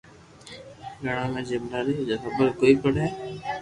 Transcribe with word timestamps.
گھِڙا 1.03 1.23
ھي 1.33 1.41
جي 1.47 1.57
جملئ 1.71 1.81
ري 2.07 2.15
خبر 2.23 2.47
ڪوئي 2.59 2.73
پڙي 2.83 2.99
ھي 3.11 3.17